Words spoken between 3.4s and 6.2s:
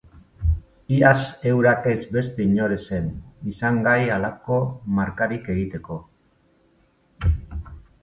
izan gai halako markarik egiteko.